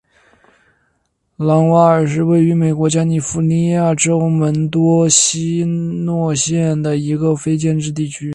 [1.37, 8.27] 朗瓦尔是位于美国加利福尼亚州门多西诺县的一个非建制地区。